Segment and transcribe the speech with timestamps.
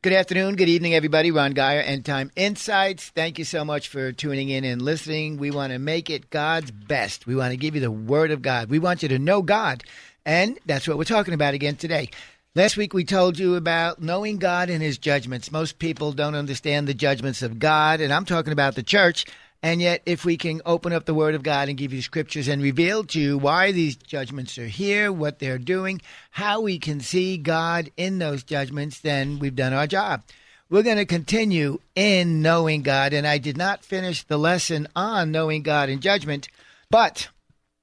[0.00, 1.32] Good afternoon, good evening, everybody.
[1.32, 3.08] Ron Geyer, End Time Insights.
[3.08, 5.38] Thank you so much for tuning in and listening.
[5.38, 7.26] We want to make it God's best.
[7.26, 8.70] We want to give you the Word of God.
[8.70, 9.82] We want you to know God.
[10.24, 12.10] And that's what we're talking about again today.
[12.54, 15.50] Last week we told you about knowing God and His judgments.
[15.50, 19.26] Most people don't understand the judgments of God, and I'm talking about the church.
[19.62, 22.46] And yet, if we can open up the Word of God and give you scriptures
[22.46, 27.00] and reveal to you why these judgments are here, what they're doing, how we can
[27.00, 30.22] see God in those judgments, then we've done our job.
[30.70, 33.12] We're going to continue in knowing God.
[33.12, 36.48] And I did not finish the lesson on knowing God and judgment,
[36.90, 37.28] but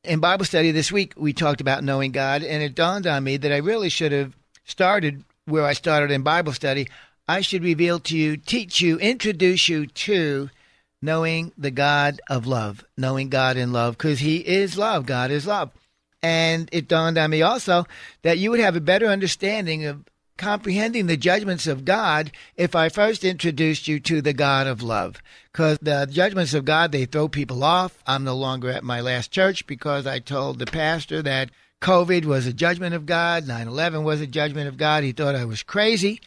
[0.06, 3.38] in Bible study this week, we talked about knowing God, and it dawned on me
[3.38, 6.88] that I really should have started where I started in Bible study.
[7.28, 10.50] I should reveal to you, teach you, introduce you to
[11.02, 15.06] knowing the God of love, knowing God in love, because He is love.
[15.06, 15.72] God is love.
[16.22, 17.86] And it dawned on me also
[18.24, 20.06] that you would have a better understanding of
[20.38, 25.22] comprehending the judgments of God if I first introduced you to the God of love.
[25.52, 28.02] Because the judgments of God, they throw people off.
[28.06, 32.48] I'm no longer at my last church because I told the pastor that COVID was
[32.48, 35.04] a judgment of God, 9 11 was a judgment of God.
[35.04, 36.22] He thought I was crazy.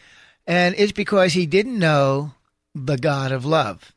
[0.46, 2.32] And it's because he didn't know
[2.74, 3.92] the God of love.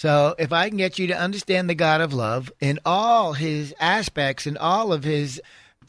[0.00, 3.74] So if I can get you to understand the God of love in all his
[3.78, 5.42] aspects and all of his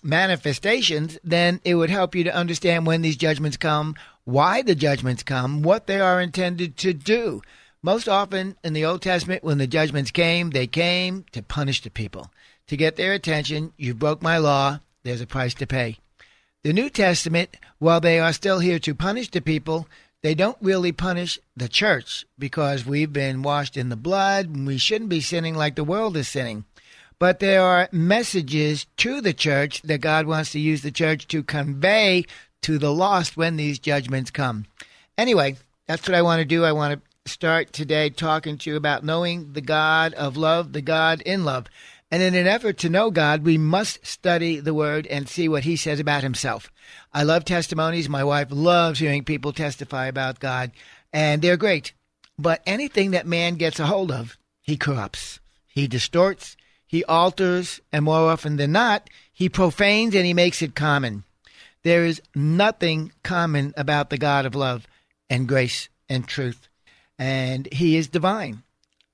[0.03, 3.95] manifestations, then it would help you to understand when these judgments come,
[4.25, 7.41] why the judgments come, what they are intended to do.
[7.81, 11.89] Most often in the Old Testament, when the judgments came, they came to punish the
[11.89, 12.29] people,
[12.67, 13.71] to get their attention.
[13.77, 16.00] You broke my law, there's a price to pay.
[16.66, 19.88] The New Testament, while they are still here to punish the people,
[20.21, 24.77] they don't really punish the church because we've been washed in the blood and we
[24.77, 26.65] shouldn't be sinning like the world is sinning.
[27.17, 31.43] But there are messages to the church that God wants to use the church to
[31.43, 32.25] convey
[32.61, 34.65] to the lost when these judgments come.
[35.17, 36.63] Anyway, that's what I want to do.
[36.63, 40.81] I want to start today talking to you about knowing the God of love, the
[40.81, 41.67] God in love.
[42.11, 45.63] And in an effort to know God, we must study the Word and see what
[45.63, 46.69] He says about Himself.
[47.13, 48.09] I love testimonies.
[48.09, 50.71] My wife loves hearing people testify about God,
[51.13, 51.94] and they're great.
[52.38, 58.03] But anything that man gets a hold of, he corrupts, he distorts, he alters, and
[58.03, 61.23] more often than not, he profanes and he makes it common.
[61.83, 64.85] There is nothing common about the God of love
[65.29, 66.67] and grace and truth.
[67.17, 68.63] And he is divine.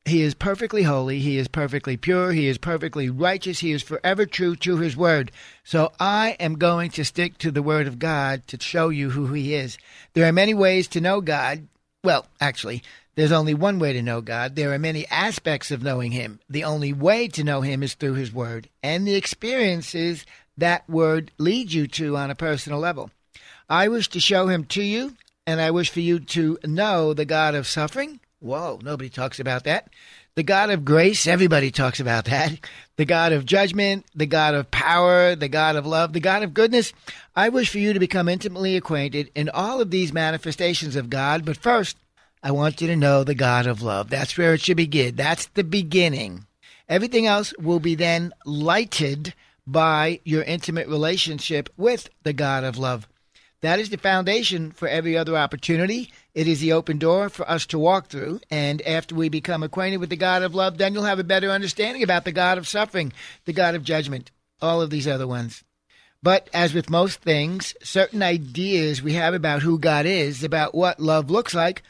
[0.07, 1.19] He is perfectly holy.
[1.19, 2.31] He is perfectly pure.
[2.31, 3.59] He is perfectly righteous.
[3.59, 5.33] He is forever true to his word.
[5.65, 9.33] So I am going to stick to the word of God to show you who
[9.33, 9.77] he is.
[10.13, 11.67] There are many ways to know God.
[12.05, 12.83] Well, actually,
[13.15, 14.55] there's only one way to know God.
[14.55, 16.39] There are many aspects of knowing him.
[16.49, 20.25] The only way to know him is through his word and the experiences
[20.57, 23.11] that word leads you to on a personal level.
[23.69, 27.25] I wish to show him to you, and I wish for you to know the
[27.25, 29.89] God of suffering Whoa, nobody talks about that.
[30.35, 32.59] The God of grace, everybody talks about that.
[32.95, 36.53] The God of judgment, the God of power, the God of love, the God of
[36.53, 36.93] goodness.
[37.35, 41.45] I wish for you to become intimately acquainted in all of these manifestations of God.
[41.45, 41.97] But first,
[42.43, 44.09] I want you to know the God of love.
[44.09, 45.15] That's where it should begin.
[45.15, 46.45] That's the beginning.
[46.87, 49.33] Everything else will be then lighted
[49.65, 53.07] by your intimate relationship with the God of love.
[53.61, 56.11] That is the foundation for every other opportunity.
[56.35, 58.39] It is the open door for us to walk through.
[58.51, 61.49] And after we become acquainted with the God of love, then you'll have a better
[61.49, 63.13] understanding about the God of suffering,
[63.45, 64.29] the God of judgment,
[64.61, 65.63] all of these other ones.
[66.21, 70.99] But as with most things, certain ideas we have about who God is, about what
[70.99, 71.83] love looks like,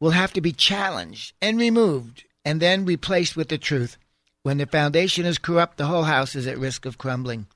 [0.00, 3.96] will have to be challenged and removed and then replaced with the truth.
[4.42, 7.46] When the foundation is corrupt, the whole house is at risk of crumbling.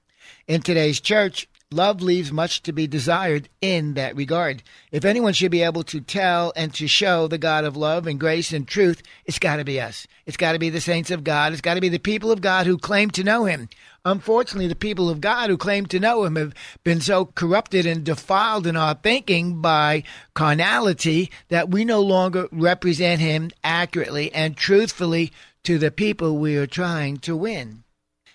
[0.46, 4.62] In today's church, Love leaves much to be desired in that regard.
[4.90, 8.18] If anyone should be able to tell and to show the God of love and
[8.18, 10.06] grace and truth, it's got to be us.
[10.24, 11.52] It's got to be the saints of God.
[11.52, 13.68] It's got to be the people of God who claim to know Him.
[14.02, 16.54] Unfortunately, the people of God who claim to know Him have
[16.84, 23.20] been so corrupted and defiled in our thinking by carnality that we no longer represent
[23.20, 25.32] Him accurately and truthfully
[25.64, 27.84] to the people we are trying to win.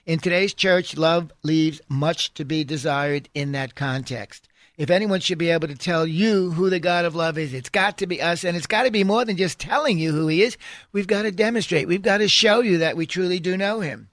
[0.05, 4.49] In today's church, love leaves much to be desired in that context.
[4.75, 7.69] If anyone should be able to tell you who the God of love is, it's
[7.69, 10.27] got to be us, and it's got to be more than just telling you who
[10.27, 10.57] He is.
[10.91, 14.09] We've got to demonstrate, we've got to show you that we truly do know Him.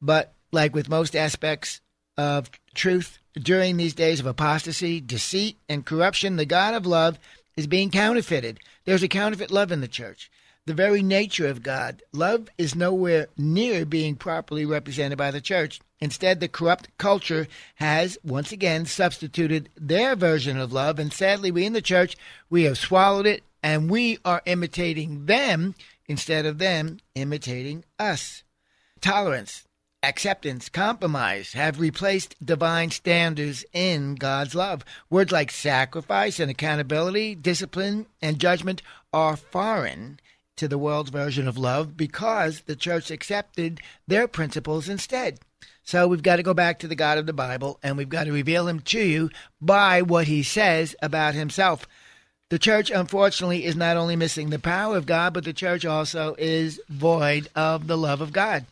[0.00, 1.80] But like with most aspects
[2.16, 7.18] of truth, during these days of apostasy, deceit, and corruption, the God of love
[7.56, 8.60] is being counterfeited.
[8.84, 10.30] There's a counterfeit love in the church
[10.66, 12.02] the very nature of God.
[12.12, 15.80] Love is nowhere near being properly represented by the church.
[16.00, 17.46] Instead, the corrupt culture
[17.76, 22.16] has once again substituted their version of love, and sadly, we in the church,
[22.48, 25.74] we have swallowed it, and we are imitating them
[26.06, 28.42] instead of them imitating us.
[29.00, 29.64] Tolerance,
[30.02, 34.84] acceptance, compromise have replaced divine standards in God's love.
[35.10, 40.18] Words like sacrifice and accountability, discipline, and judgment are foreign
[40.60, 45.40] to the world's version of love because the church accepted their principles instead.
[45.82, 48.24] So we've got to go back to the God of the Bible and we've got
[48.24, 51.88] to reveal him to you by what he says about himself.
[52.50, 56.36] The church, unfortunately, is not only missing the power of God, but the church also
[56.38, 58.66] is void of the love of God.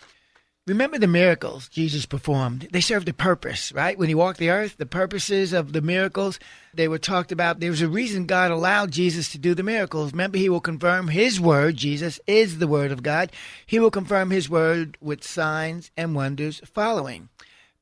[0.69, 2.69] Remember the miracles Jesus performed.
[2.71, 3.99] They served a purpose, right?
[3.99, 6.39] When he walked the earth, the purposes of the miracles,
[6.75, 7.61] they were talked about.
[7.61, 10.13] There was a reason God allowed Jesus to do the miracles.
[10.13, 11.77] Remember, he will confirm his word.
[11.77, 13.33] Jesus is the word of God.
[13.67, 17.31] He will confirm his word with signs and wonders following.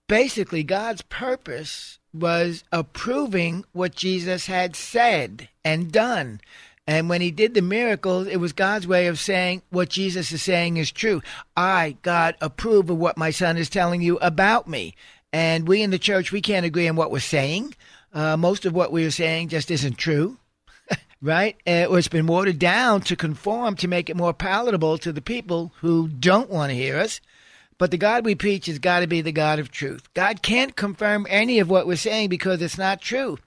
[0.08, 6.40] Basically, God's purpose was approving what Jesus had said and done.
[6.86, 10.42] And when he did the miracles, it was God's way of saying what Jesus is
[10.42, 11.20] saying is true.
[11.56, 14.94] I, God, approve of what my son is telling you about me.
[15.32, 17.74] And we in the church, we can't agree on what we're saying.
[18.12, 20.38] Uh, most of what we are saying just isn't true,
[21.22, 21.56] right?
[21.66, 25.20] Uh, or it's been watered down to conform to make it more palatable to the
[25.20, 27.20] people who don't want to hear us.
[27.78, 30.08] But the God we preach has got to be the God of truth.
[30.14, 33.38] God can't confirm any of what we're saying because it's not true.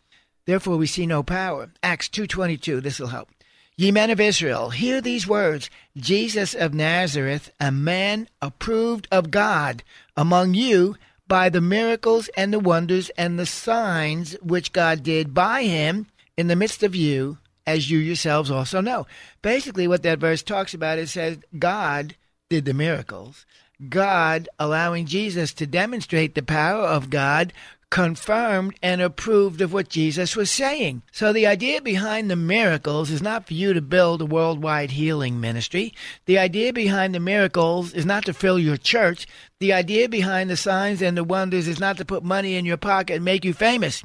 [0.50, 1.70] Therefore we see no power.
[1.84, 3.30] Acts 2.22, this will help.
[3.78, 5.70] Ye men of Israel, hear these words.
[5.96, 9.84] Jesus of Nazareth, a man approved of God
[10.18, 10.96] among you
[11.28, 16.48] by the miracles and the wonders and the signs which God did by him in
[16.48, 17.38] the midst of you,
[17.68, 19.06] as you yourselves also know.
[19.44, 22.16] Basically, what that verse talks about is says God
[22.50, 23.46] did the miracles.
[23.88, 27.54] God allowing Jesus to demonstrate the power of God
[27.90, 31.02] confirmed and approved of what Jesus was saying.
[31.12, 35.42] So the idea behind the miracles is not for you to build a worldwide healing
[35.42, 35.94] ministry.
[36.26, 39.26] The idea behind the miracles is not to fill your church.
[39.60, 42.78] The idea behind the signs and the wonders is not to put money in your
[42.78, 44.04] pocket and make you famous.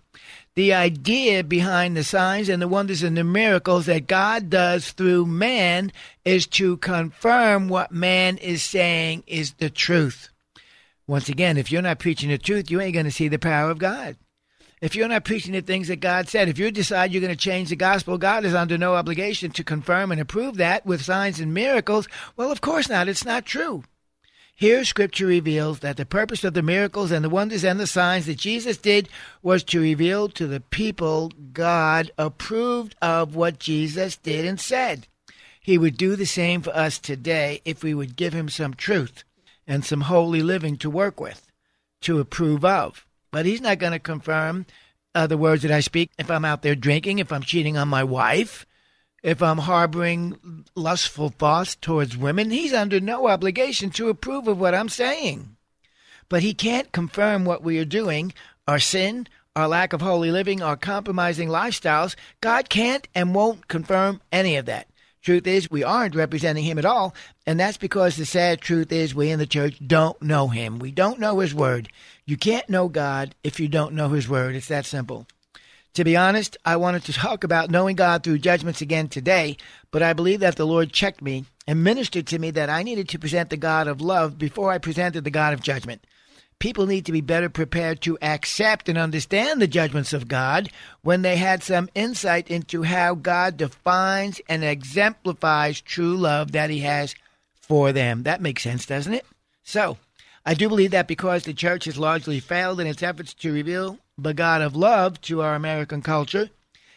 [0.54, 5.26] The idea behind the signs and the wonders and the miracles that God does through
[5.26, 5.92] man
[6.24, 10.30] is to confirm what man is saying is the truth.
[11.06, 13.70] Once again, if you're not preaching the truth, you ain't going to see the power
[13.70, 14.16] of God.
[14.80, 17.36] If you're not preaching the things that God said, if you decide you're going to
[17.36, 21.40] change the gospel, God is under no obligation to confirm and approve that with signs
[21.40, 22.08] and miracles.
[22.36, 23.08] Well, of course not.
[23.08, 23.84] It's not true.
[24.56, 28.26] Here, Scripture reveals that the purpose of the miracles and the wonders and the signs
[28.26, 29.08] that Jesus did
[29.42, 35.06] was to reveal to the people God approved of what Jesus did and said.
[35.60, 39.23] He would do the same for us today if we would give him some truth
[39.66, 41.50] and some holy living to work with,
[42.02, 43.06] to approve of.
[43.30, 44.66] But he's not going to confirm
[45.14, 47.88] uh, the words that I speak if I'm out there drinking, if I'm cheating on
[47.88, 48.66] my wife,
[49.22, 52.50] if I'm harboring lustful thoughts towards women.
[52.50, 55.56] He's under no obligation to approve of what I'm saying.
[56.28, 58.34] But he can't confirm what we are doing,
[58.66, 62.16] our sin, our lack of holy living, our compromising lifestyles.
[62.40, 64.88] God can't and won't confirm any of that.
[65.24, 67.14] Truth is, we aren't representing him at all,
[67.46, 70.78] and that's because the sad truth is we in the church don't know him.
[70.78, 71.88] We don't know his word.
[72.26, 74.54] You can't know God if you don't know his word.
[74.54, 75.26] It's that simple.
[75.94, 79.56] To be honest, I wanted to talk about knowing God through judgments again today,
[79.90, 83.08] but I believe that the Lord checked me and ministered to me that I needed
[83.08, 86.04] to present the God of love before I presented the God of judgment
[86.64, 90.70] people need to be better prepared to accept and understand the judgments of God
[91.02, 96.80] when they had some insight into how God defines and exemplifies true love that He
[96.80, 97.14] has
[97.60, 98.22] for them.
[98.22, 99.26] That makes sense, doesn't it?
[99.62, 99.98] So,
[100.46, 103.98] I do believe that because the church has largely failed in its efforts to reveal
[104.16, 106.48] the God of love to our American culture,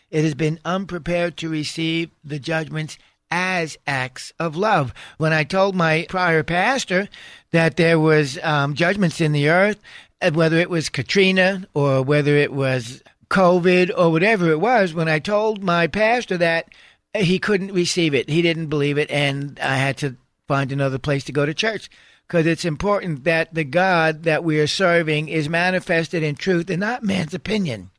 [0.10, 2.98] it has been unprepared to receive the judgments
[3.32, 4.94] as acts of love.
[5.18, 7.10] When I told my prior pastor
[7.52, 9.80] that there was um, judgments in the earth,
[10.34, 15.20] whether it was Katrina or whether it was COVID or whatever it was, when I
[15.20, 16.70] told my pastor that
[17.16, 20.18] he couldn't receive it, he didn't believe it, and I had to
[20.48, 21.90] find another place to go to church
[22.28, 26.80] because it's important that the God that we are serving is manifested in truth and
[26.80, 27.90] not man's opinion.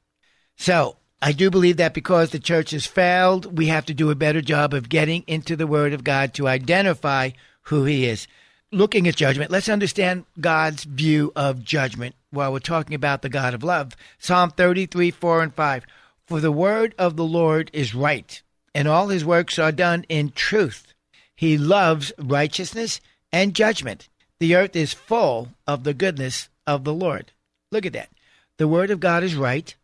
[0.56, 4.14] So, I do believe that because the church has failed, we have to do a
[4.14, 7.30] better job of getting into the Word of God to identify
[7.62, 8.28] who He is.
[8.70, 13.52] Looking at judgment, let's understand God's view of judgment while we're talking about the God
[13.52, 13.96] of love.
[14.18, 15.86] Psalm 33, 4 and 5.
[16.26, 18.40] For the word of the Lord is right,
[18.74, 20.92] and all his works are done in truth.
[21.34, 23.00] He loves righteousness
[23.32, 24.08] and judgment.
[24.38, 27.32] The earth is full of the goodness of the Lord.
[27.72, 28.10] Look at that.
[28.58, 29.74] The word of God is right,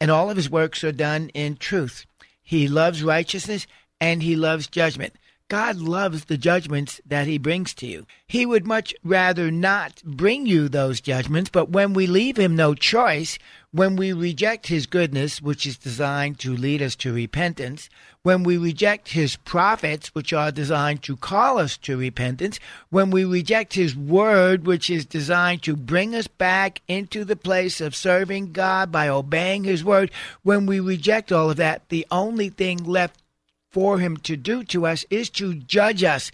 [0.00, 2.06] and all of his works are done in truth.
[2.42, 3.66] He loves righteousness
[4.00, 5.14] and he loves judgment.
[5.50, 8.06] God loves the judgments that he brings to you.
[8.28, 12.72] He would much rather not bring you those judgments, but when we leave him no
[12.72, 13.36] choice,
[13.72, 17.90] when we reject his goodness, which is designed to lead us to repentance,
[18.22, 23.24] when we reject his prophets, which are designed to call us to repentance, when we
[23.24, 28.52] reject his word, which is designed to bring us back into the place of serving
[28.52, 30.12] God by obeying his word,
[30.44, 33.20] when we reject all of that, the only thing left
[33.70, 36.30] for him to do to us is to judge us.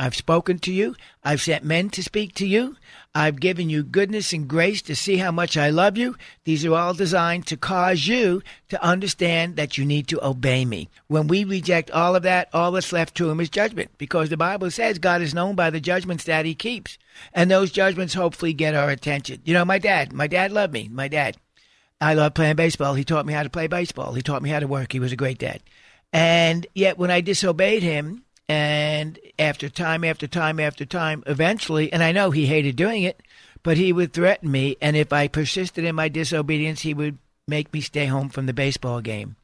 [0.00, 0.94] I've spoken to you.
[1.24, 2.76] I've sent men to speak to you.
[3.16, 6.14] I've given you goodness and grace to see how much I love you.
[6.44, 10.88] These are all designed to cause you to understand that you need to obey me.
[11.08, 14.36] When we reject all of that, all that's left to him is judgment because the
[14.36, 16.96] Bible says God is known by the judgments that he keeps.
[17.32, 19.42] And those judgments hopefully get our attention.
[19.44, 20.88] You know, my dad, my dad loved me.
[20.88, 21.36] My dad.
[22.00, 22.94] I love playing baseball.
[22.94, 24.12] He taught me how to play baseball.
[24.12, 24.92] He taught me how to work.
[24.92, 25.60] He was a great dad.
[26.12, 32.02] And yet, when I disobeyed him, and after time after time after time, eventually, and
[32.02, 33.22] I know he hated doing it,
[33.62, 34.76] but he would threaten me.
[34.80, 38.54] And if I persisted in my disobedience, he would make me stay home from the
[38.54, 39.36] baseball game.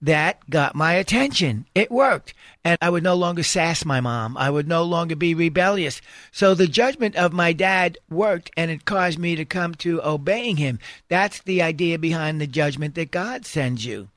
[0.00, 1.66] That got my attention.
[1.74, 2.34] It worked.
[2.64, 4.36] And I would no longer sass my mom.
[4.36, 6.02] I would no longer be rebellious.
[6.30, 10.58] So the judgment of my dad worked and it caused me to come to obeying
[10.58, 10.78] him.
[11.08, 14.10] That's the idea behind the judgment that God sends you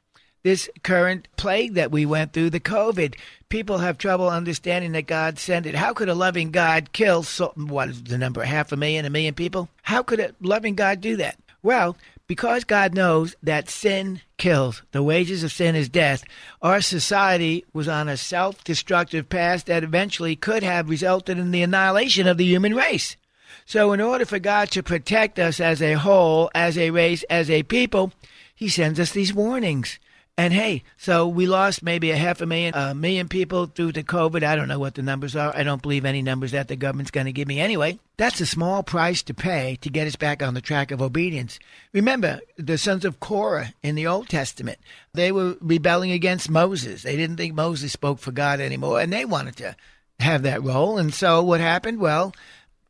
[0.44, 3.16] this current plague that we went through, the COVID.
[3.50, 5.76] People have trouble understanding that God sent it.
[5.76, 9.10] How could a loving God kill, so, what is the number, half a million, a
[9.10, 9.70] million people?
[9.82, 11.38] How could a loving God do that?
[11.62, 11.98] Well,
[12.30, 16.24] because God knows that sin kills, the wages of sin is death,
[16.62, 21.64] our society was on a self destructive path that eventually could have resulted in the
[21.64, 23.18] annihilation of the human race.
[23.66, 27.50] So, in order for God to protect us as a whole, as a race, as
[27.50, 28.14] a people,
[28.56, 30.00] He sends us these warnings.
[30.40, 34.04] And hey, so we lost maybe a half a million, a million people due to
[34.04, 34.42] COVID.
[34.42, 35.54] I don't know what the numbers are.
[35.54, 38.00] I don't believe any numbers that the government's going to give me anyway.
[38.16, 41.60] That's a small price to pay to get us back on the track of obedience.
[41.92, 44.80] Remember, the sons of Korah in the Old Testament,
[45.14, 47.04] they were rebelling against Moses.
[47.04, 49.76] They didn't think Moses spoke for God anymore, and they wanted to
[50.22, 50.98] have that role.
[50.98, 52.00] And so what happened?
[52.00, 52.34] Well,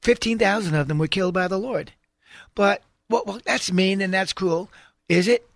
[0.04, 1.94] 15,000 of them were killed by the Lord.
[2.54, 4.70] But, well, well that's mean and that's cruel.
[5.08, 5.49] Is it?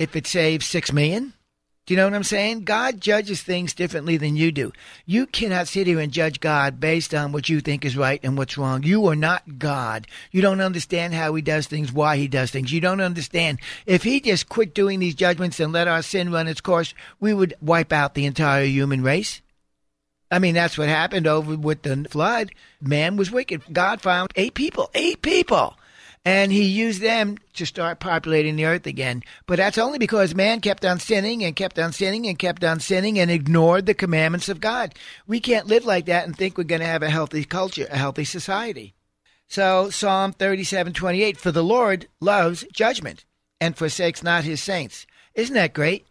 [0.00, 1.34] If it saves six million?
[1.84, 2.64] Do you know what I'm saying?
[2.64, 4.72] God judges things differently than you do.
[5.06, 8.38] You cannot sit here and judge God based on what you think is right and
[8.38, 8.82] what's wrong.
[8.82, 10.06] You are not God.
[10.30, 12.72] You don't understand how He does things, why He does things.
[12.72, 13.58] You don't understand.
[13.86, 17.34] If He just quit doing these judgments and let our sin run its course, we
[17.34, 19.42] would wipe out the entire human race.
[20.30, 22.52] I mean, that's what happened over with the flood.
[22.80, 23.62] Man was wicked.
[23.72, 24.90] God found eight people.
[24.94, 25.76] Eight people
[26.24, 29.22] and he used them to start populating the earth again.
[29.46, 32.80] But that's only because man kept on sinning and kept on sinning and kept on
[32.80, 34.94] sinning and ignored the commandments of God.
[35.26, 37.96] We can't live like that and think we're going to have a healthy culture, a
[37.96, 38.94] healthy society.
[39.48, 43.24] So Psalm 37:28 for the Lord loves judgment
[43.60, 45.06] and forsakes not his saints.
[45.34, 46.06] Isn't that great?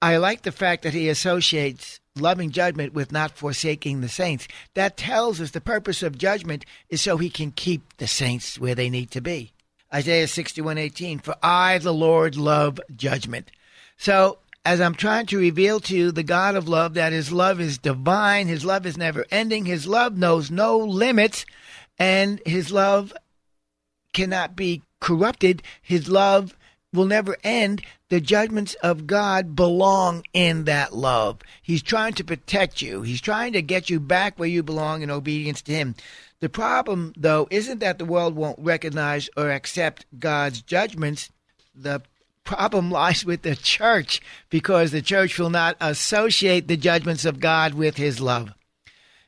[0.00, 4.48] I like the fact that he associates loving judgment with not forsaking the saints.
[4.74, 8.74] That tells us the purpose of judgment is so he can keep the saints where
[8.74, 9.52] they need to be.
[9.92, 13.50] Isaiah 61:18 For I the Lord love judgment.
[13.96, 17.60] So as I'm trying to reveal to you the God of love that his love
[17.60, 21.46] is divine, his love is never ending, his love knows no limits,
[21.98, 23.12] and his love
[24.12, 25.62] cannot be corrupted.
[25.80, 26.56] His love
[26.92, 27.82] will never end.
[28.08, 31.40] The judgments of God belong in that love.
[31.62, 33.02] He's trying to protect you.
[33.02, 35.94] He's trying to get you back where you belong in obedience to Him.
[36.40, 41.30] The problem, though, isn't that the world won't recognize or accept God's judgments.
[41.74, 42.02] the
[42.44, 47.74] problem lies with the church because the church will not associate the judgments of God
[47.74, 48.52] with his love.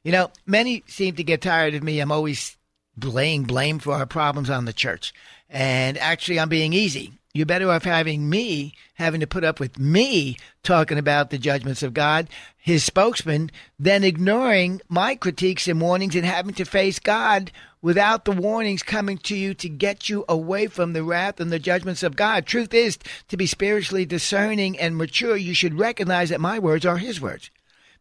[0.04, 2.00] You know, many seem to get tired of me.
[2.00, 2.56] I'm always
[3.02, 5.12] laying blame for our problems on the church.
[5.50, 7.17] And actually, I'm being easy.
[7.34, 11.82] You're better off having me having to put up with me talking about the judgments
[11.82, 17.52] of God, his spokesman, than ignoring my critiques and warnings and having to face God
[17.80, 21.58] without the warnings coming to you to get you away from the wrath and the
[21.58, 22.44] judgments of God.
[22.44, 26.98] Truth is, to be spiritually discerning and mature, you should recognize that my words are
[26.98, 27.50] his words.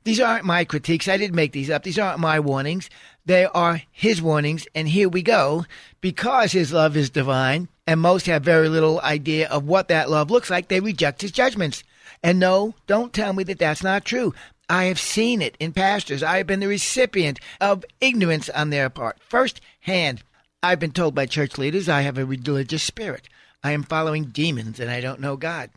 [0.03, 1.07] These aren't my critiques.
[1.07, 1.83] I didn't make these up.
[1.83, 2.89] These aren't my warnings.
[3.25, 4.65] They are his warnings.
[4.73, 5.65] And here we go.
[5.99, 10.29] Because his love is divine, and most have very little idea of what that love
[10.29, 11.83] looks like, they reject his judgments.
[12.21, 14.33] And no, don't tell me that that's not true.
[14.69, 16.21] I have seen it in pastors.
[16.21, 19.17] I have been the recipient of ignorance on their part.
[19.21, 20.21] First hand,
[20.61, 23.29] I've been told by church leaders I have a religious spirit.
[23.63, 25.69] I am following demons and I don't know God.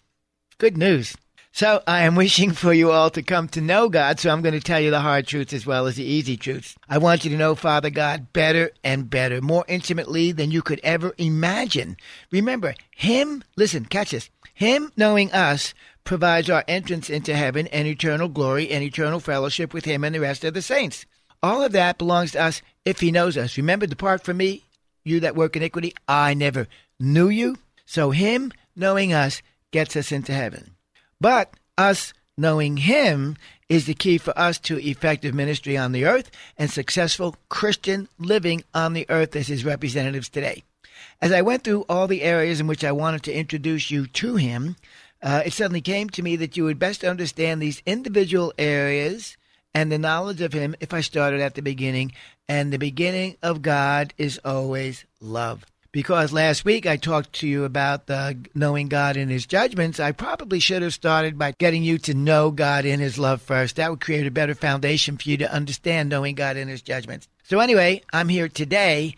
[0.58, 1.16] Good news.
[1.52, 4.54] So I am wishing for you all to come to know God, so I'm going
[4.54, 6.76] to tell you the hard truths as well as the easy truths.
[6.88, 10.80] I want you to know Father God better and better, more intimately than you could
[10.84, 11.96] ever imagine.
[12.30, 18.28] Remember, Him, listen, catch this, Him knowing us provides our entrance into heaven and eternal
[18.28, 21.04] glory and eternal fellowship with Him and the rest of the saints.
[21.42, 23.56] All of that belongs to us if He knows us.
[23.56, 24.62] Remember, depart from me,
[25.02, 26.68] you that work iniquity, I never
[27.00, 27.56] knew you.
[27.86, 29.42] So Him knowing us
[29.72, 30.76] gets us into heaven.
[31.20, 33.36] But us knowing Him
[33.68, 38.64] is the key for us to effective ministry on the earth and successful Christian living
[38.74, 40.64] on the earth as His representatives today.
[41.20, 44.36] As I went through all the areas in which I wanted to introduce you to
[44.36, 44.76] Him,
[45.22, 49.36] uh, it suddenly came to me that you would best understand these individual areas
[49.74, 52.12] and the knowledge of Him if I started at the beginning.
[52.48, 57.64] And the beginning of God is always love because last week I talked to you
[57.64, 59.98] about the knowing God in His judgments.
[59.98, 63.76] I probably should have started by getting you to know God in His love first.
[63.76, 67.28] That would create a better foundation for you to understand knowing God in His judgments.
[67.44, 69.14] So anyway, I'm here today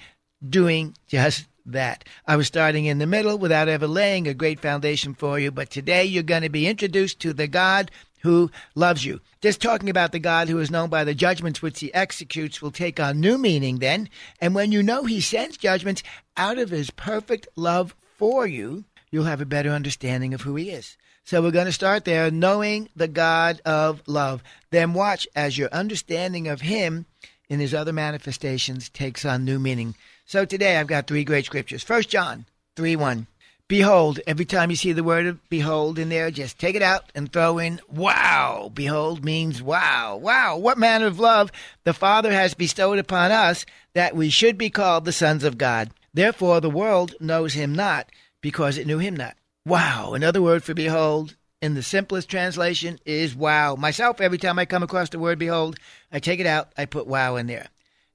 [0.46, 2.04] doing just that.
[2.26, 5.70] I was starting in the middle without ever laying a great foundation for you, but
[5.70, 7.90] today you're going to be introduced to the God
[8.22, 9.20] who loves you.
[9.40, 12.70] Just talking about the God who is known by the judgments which he executes will
[12.70, 14.08] take on new meaning then.
[14.40, 16.02] And when you know he sends judgments
[16.36, 20.70] out of his perfect love for you, you'll have a better understanding of who he
[20.70, 20.96] is.
[21.24, 24.42] So we're going to start there, knowing the God of love.
[24.70, 27.06] Then watch as your understanding of him
[27.48, 29.94] in his other manifestations takes on new meaning.
[30.24, 31.82] So today I've got three great scriptures.
[31.82, 33.26] First John 3 1.
[33.72, 37.10] Behold, every time you see the word of behold in there, just take it out
[37.14, 38.70] and throw in wow.
[38.74, 40.14] Behold means wow.
[40.14, 40.58] Wow.
[40.58, 41.50] What manner of love
[41.84, 45.88] the Father has bestowed upon us that we should be called the sons of God.
[46.12, 48.10] Therefore, the world knows him not
[48.42, 49.38] because it knew him not.
[49.64, 50.12] Wow.
[50.12, 53.74] Another word for behold in the simplest translation is wow.
[53.74, 55.78] Myself, every time I come across the word behold,
[56.12, 57.68] I take it out, I put wow in there.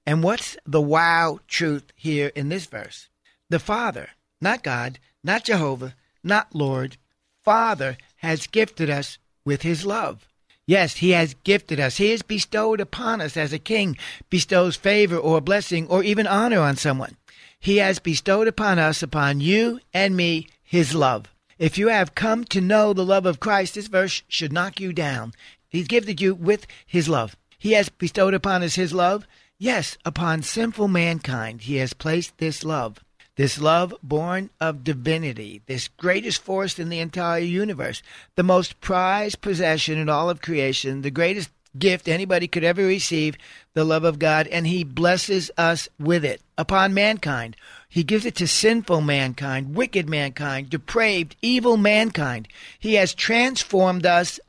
[0.06, 3.10] And what's the wow truth here in this verse?
[3.50, 6.98] The Father, not God, not Jehovah, not Lord,
[7.44, 10.28] Father has gifted us with his love.
[10.66, 11.98] Yes, he has gifted us.
[11.98, 13.98] He has bestowed upon us as a king
[14.30, 17.18] bestows favor or blessing or even honor on someone.
[17.60, 21.26] He has bestowed upon us, upon you and me, his love.
[21.60, 24.94] If you have come to know the love of Christ, this verse should knock you
[24.94, 25.34] down.
[25.70, 27.36] He's gifted you with his love.
[27.60, 29.28] He has bestowed upon us his love.
[29.58, 33.00] Yes, upon sinful mankind, he has placed this love.
[33.38, 38.02] This love born of divinity, this greatest force in the entire universe,
[38.36, 43.38] the most prized possession in all of creation, the greatest gift anybody could ever receive,
[43.76, 47.56] the love of God, and He blesses us with it upon mankind.
[47.88, 52.48] He gives it to sinful mankind, wicked mankind, depraved, evil mankind.
[52.80, 54.40] He has transformed us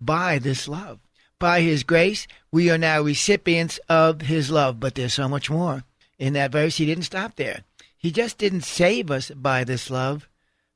[0.00, 1.00] by this love.
[1.40, 4.78] By His grace, we are now recipients of His love.
[4.78, 5.82] But there's so much more.
[6.20, 7.64] In that verse, He didn't stop there.
[7.98, 10.28] He just didn't save us by this love,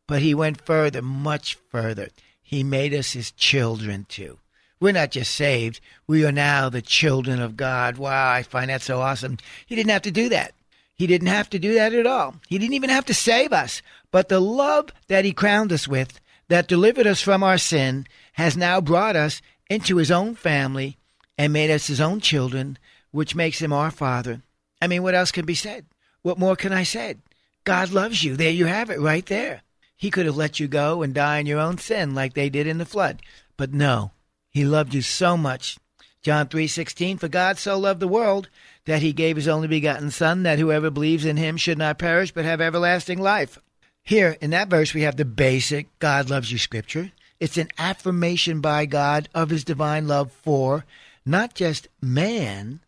[0.07, 2.09] but He went further, much further.
[2.43, 4.39] He made us His children too.
[4.81, 7.99] We're not just saved, we are now the children of God.
[7.99, 9.39] Wow, I find that so awesome.
[9.65, 10.55] He didn't have to do that.
[10.95, 12.37] He didn't have to do that at all.
[12.49, 13.81] He didn't even have to save us.
[14.11, 18.57] But the love that He crowned us with, that delivered us from our sin, has
[18.57, 20.99] now brought us into His own family
[21.39, 22.77] and made us His own children,
[23.11, 24.43] which makes Him our Father.
[24.81, 25.87] I mean, what else can be said?
[26.23, 27.17] What more can I say?
[27.65, 28.37] God loves you.
[28.37, 29.63] There you have it right there.
[29.97, 32.67] He could have let you go and die in your own sin like they did
[32.67, 33.23] in the flood.
[33.57, 34.13] But no,
[34.51, 35.79] he loved you so much.
[36.23, 38.49] John 3:16 For God so loved the world
[38.85, 42.33] that he gave his only begotten son that whoever believes in him should not perish
[42.33, 43.59] but have everlasting life.
[44.05, 47.13] Here in that verse, we have the basic God loves you scripture.
[47.39, 50.85] It's an affirmation by God of his divine love for
[51.25, 52.81] not just man,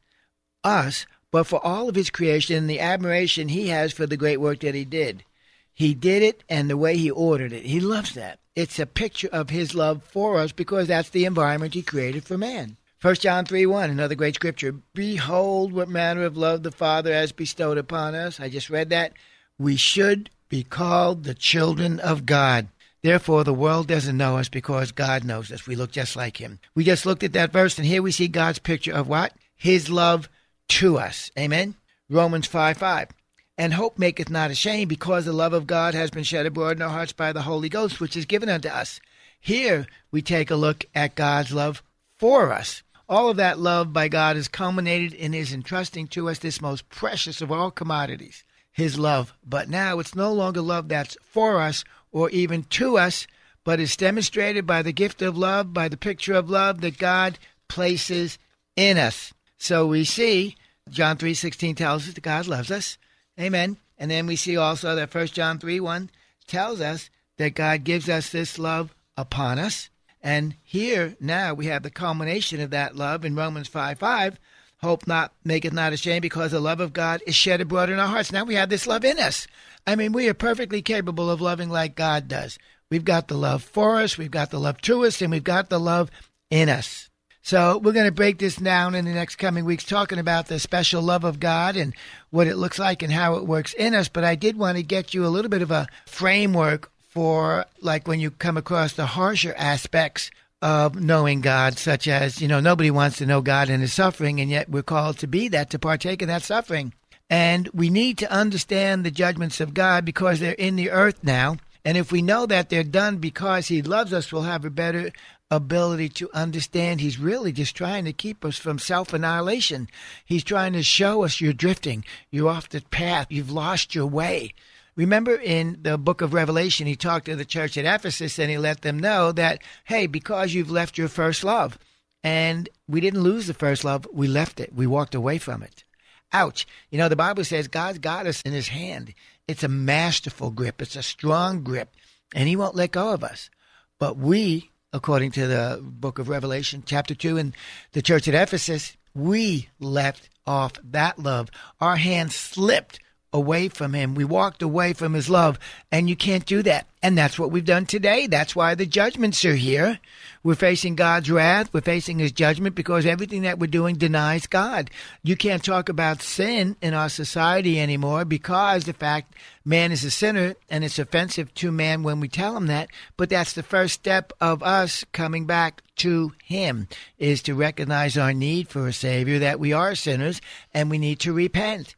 [0.62, 4.40] us, but for all of his creation and the admiration he has for the great
[4.40, 5.25] work that he did.
[5.73, 7.66] He did it and the way he ordered it.
[7.66, 8.38] He loves that.
[8.55, 12.38] It's a picture of his love for us because that's the environment he created for
[12.38, 12.77] man.
[13.03, 14.77] 1 John 3 1, another great scripture.
[14.94, 18.38] Behold, what manner of love the Father has bestowed upon us.
[18.38, 19.12] I just read that.
[19.59, 22.68] We should be called the children of God.
[23.03, 25.66] Therefore, the world doesn't know us because God knows us.
[25.66, 26.61] We look just like Him.
[26.77, 29.33] We just looked at that verse, and here we see God's picture of what?
[29.57, 30.29] His love
[30.68, 31.31] to us.
[31.38, 31.74] Amen?
[32.09, 33.09] Romans 5 5.
[33.57, 36.83] And hope maketh not ashamed, because the love of God has been shed abroad in
[36.83, 39.00] our hearts by the Holy Ghost, which is given unto us.
[39.38, 41.83] Here we take a look at God's love
[42.16, 42.83] for us.
[43.09, 46.88] All of that love by God is culminated in His entrusting to us this most
[46.88, 49.35] precious of all commodities, His love.
[49.44, 53.27] But now it's no longer love that's for us or even to us,
[53.64, 57.38] but is demonstrated by the gift of love, by the picture of love that God
[57.68, 58.38] places
[58.77, 59.34] in us.
[59.58, 60.56] So we see
[60.90, 62.98] John 3:16 tells us that God loves us.
[63.40, 63.78] Amen.
[63.98, 66.10] And then we see also that 1 John 3 1
[66.46, 69.88] tells us that God gives us this love upon us.
[70.22, 74.38] And here now we have the culmination of that love in Romans 5 5.
[74.78, 78.08] Hope not, maketh not ashamed, because the love of God is shed abroad in our
[78.08, 78.30] hearts.
[78.30, 79.46] Now we have this love in us.
[79.86, 82.58] I mean, we are perfectly capable of loving like God does.
[82.90, 85.70] We've got the love for us, we've got the love to us, and we've got
[85.70, 86.10] the love
[86.50, 87.08] in us.
[87.44, 90.59] So we're going to break this down in the next coming weeks, talking about the
[90.59, 91.94] special love of God and
[92.30, 94.09] what it looks like and how it works in us.
[94.09, 98.09] But I did want to get you a little bit of a framework for like
[98.09, 100.30] when you come across the harsher aspects
[100.62, 104.40] of knowing God, such as, you know, nobody wants to know God in his suffering,
[104.40, 106.94] and yet we're called to be that, to partake in that suffering.
[107.28, 111.59] And we need to understand the judgments of God because they're in the earth now.
[111.85, 115.12] And if we know that they're done because He loves us, we'll have a better
[115.50, 119.88] ability to understand he's really just trying to keep us from self annihilation.
[120.24, 124.54] He's trying to show us you're drifting, you're off the path, you've lost your way.
[124.96, 128.59] Remember in the book of Revelation, he talked to the church at Ephesus and he
[128.59, 131.78] let them know that, hey, because you've left your first love,
[132.22, 135.85] and we didn't lose the first love, we left it, we walked away from it.
[136.33, 136.66] Ouch.
[136.90, 139.14] You know, the Bible says God's got us in his hand.
[139.46, 141.94] It's a masterful grip, it's a strong grip,
[142.35, 143.50] and he won't let go of us.
[143.98, 147.54] But we according to the book of Revelation, chapter 2, in
[147.92, 151.50] the church at Ephesus, we left off that love.
[151.80, 153.00] Our hands slipped
[153.35, 154.14] away from him.
[154.14, 155.59] We walked away from his love,
[155.90, 156.87] and you can't do that.
[157.03, 158.29] And that's what we've done today.
[158.29, 159.99] That's why the judgments are here.
[160.42, 161.68] We're facing God's wrath.
[161.73, 164.88] We're facing his judgment because everything that we're doing denies God.
[165.23, 170.11] You can't talk about sin in our society anymore because the fact man is a
[170.11, 172.88] sinner and it's offensive to man when we tell him that.
[173.16, 178.33] But that's the first step of us coming back to him is to recognize our
[178.33, 180.40] need for a savior, that we are sinners
[180.73, 181.94] and we need to repent.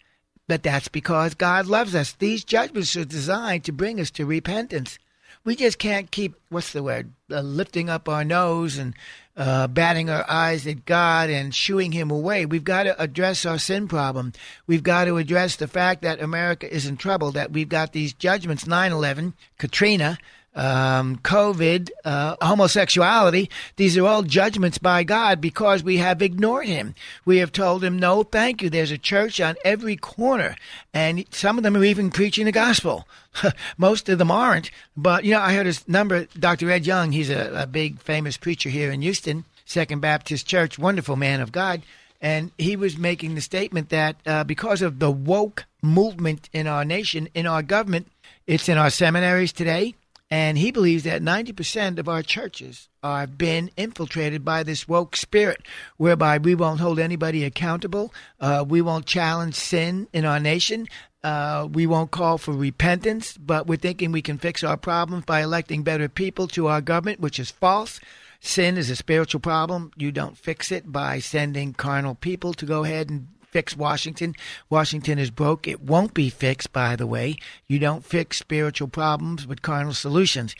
[0.49, 2.13] But that's because God loves us.
[2.13, 4.99] These judgments are designed to bring us to repentance.
[5.45, 8.95] We just can't keep, what's the word, uh, lifting up our nose and
[9.37, 12.47] uh, batting our eyes at God and shooing Him away.
[12.47, 14.33] We've got to address our sin problem.
[14.67, 18.13] We've got to address the fact that America is in trouble, that we've got these
[18.13, 20.19] judgments 9 11, Katrina,
[20.57, 23.51] um, COVID, uh, homosexuality.
[23.77, 26.95] These are all judgments by God because we have ignored Him.
[27.25, 28.71] We have told Him, no, thank you.
[28.71, 30.57] There's a church on every corner,
[30.93, 33.07] and some of them are even preaching the gospel.
[33.77, 34.71] Most of them aren't.
[34.97, 36.71] But, you know, I heard his number, Dr.
[36.71, 41.17] Ed Young, he's a, a big famous preacher here in Houston, Second Baptist Church, wonderful
[41.17, 41.83] man of God.
[42.21, 46.85] And he was making the statement that uh, because of the woke movement in our
[46.85, 48.09] nation, in our government,
[48.47, 49.95] it's in our seminaries today,
[50.31, 55.63] and he believes that 90% of our churches have been infiltrated by this woke spirit,
[55.97, 58.13] whereby we won't hold anybody accountable.
[58.41, 60.89] Uh, we won't challenge sin in our nation.
[61.23, 65.43] Uh, we won't call for repentance, but we're thinking we can fix our problems by
[65.43, 68.01] electing better people to our government, which is false.
[68.41, 69.93] Sin is a spiritual problem.
[69.97, 74.35] You don't fix it by sending carnal people to go ahead and fix Washington.
[74.69, 75.67] Washington is broke.
[75.67, 77.37] It won't be fixed, by the way.
[77.67, 80.55] You don't fix spiritual problems with carnal solutions.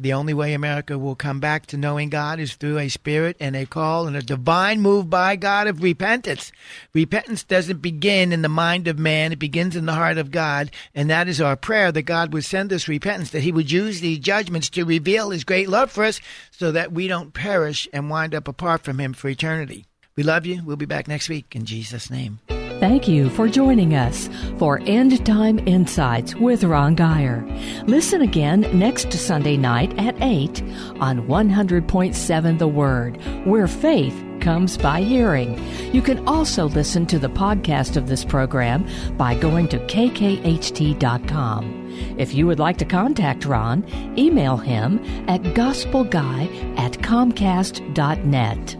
[0.00, 3.54] The only way America will come back to knowing God is through a spirit and
[3.54, 6.52] a call and a divine move by God of repentance.
[6.94, 10.70] Repentance doesn't begin in the mind of man, it begins in the heart of God.
[10.94, 14.00] And that is our prayer that God would send us repentance, that He would use
[14.00, 16.18] these judgments to reveal His great love for us
[16.50, 19.84] so that we don't perish and wind up apart from Him for eternity.
[20.20, 20.62] We love you.
[20.62, 22.40] We'll be back next week in Jesus' name.
[22.78, 24.28] Thank you for joining us
[24.58, 27.42] for End Time Insights with Ron Geyer.
[27.86, 30.62] Listen again next Sunday night at 8
[31.00, 35.58] on 100.7 The Word, where faith comes by hearing.
[35.90, 40.96] You can also listen to the podcast of this program by going to kkht.com.
[42.18, 43.86] If you would like to contact Ron,
[44.18, 48.79] email him at gospelguy at comcast.net.